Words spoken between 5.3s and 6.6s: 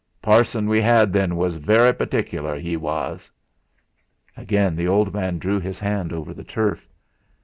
drew his hand over the